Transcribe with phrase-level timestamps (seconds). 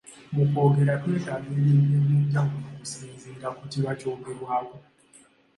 [0.33, 4.77] Mu kwogera twetaaga ebintu eby’enjawulo okusinziira ku kiba kyogerwako.